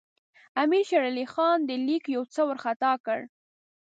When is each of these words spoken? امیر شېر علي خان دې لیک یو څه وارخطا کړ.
امیر 0.61 0.83
شېر 0.89 1.01
علي 1.09 1.25
خان 1.33 1.57
دې 1.67 1.75
لیک 1.87 2.03
یو 2.15 2.23
څه 2.33 2.41
وارخطا 2.47 2.91
کړ. 3.05 3.19